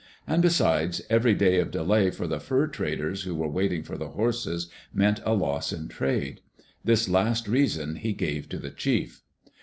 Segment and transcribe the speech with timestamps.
[0.25, 4.07] And besides, every day of delay for the fur traders who were waiting for the
[4.07, 6.41] horses meant a loss in trade.
[6.83, 9.21] This last reason he gave to the chief.